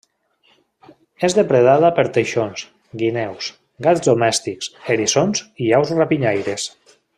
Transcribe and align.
És 1.27 1.35
depredada 1.39 1.91
per 1.99 2.05
teixons, 2.15 2.63
guineus, 3.03 3.51
gats 3.89 4.05
domèstics, 4.09 4.73
eriçons 4.97 5.45
i 5.67 5.71
aus 5.83 5.97
rapinyaires. 6.03 6.69